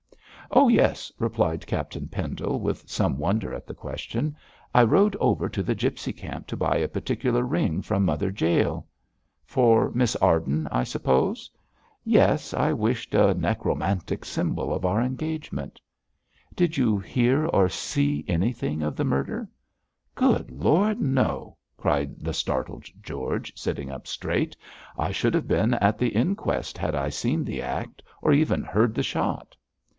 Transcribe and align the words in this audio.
'Oh, 0.53 0.67
yes,' 0.67 1.11
replied 1.17 1.65
Captain 1.67 2.09
Pendle, 2.09 2.59
with 2.59 2.89
some 2.89 3.17
wonder 3.17 3.53
at 3.53 3.67
the 3.67 3.73
question. 3.75 4.35
'I 4.73 4.83
rode 4.83 5.15
over 5.17 5.47
to 5.47 5.61
the 5.63 5.75
gipsy 5.75 6.11
camp 6.11 6.45
to 6.47 6.57
buy 6.57 6.75
a 6.77 6.89
particular 6.89 7.43
ring 7.45 7.81
from 7.81 8.03
Mother 8.03 8.31
Jael.' 8.35 8.85
'For 9.45 9.91
Miss 9.91 10.15
Arden, 10.17 10.67
I 10.69 10.83
suppose?' 10.83 11.49
'Yes; 12.03 12.53
I 12.53 12.73
wished 12.73 13.11
for 13.11 13.29
a 13.29 13.33
necromantic 13.33 14.25
symbol 14.25 14.73
of 14.73 14.83
our 14.85 15.01
engagement.' 15.01 15.79
'Did 16.55 16.75
you 16.75 16.97
hear 16.97 17.45
or 17.45 17.69
see 17.69 18.25
anything 18.27 18.81
of 18.81 18.97
the 18.97 19.05
murder?' 19.05 19.47
'Good 20.15 20.49
Lord, 20.51 20.99
no!' 20.99 21.55
cried 21.77 22.19
the 22.19 22.33
startled 22.33 22.87
George, 23.01 23.53
sitting 23.55 23.89
up 23.89 24.05
straight. 24.07 24.57
'I 24.97 25.11
should 25.11 25.35
have 25.35 25.47
been 25.47 25.75
at 25.75 25.97
the 25.99 26.09
inquest 26.09 26.77
had 26.77 26.95
I 26.95 27.07
seen 27.07 27.45
the 27.45 27.61
act, 27.61 28.01
or 28.21 28.33
even 28.33 28.63
heard 28.63 28.95
the 28.95 29.03
shot.' 29.03 29.55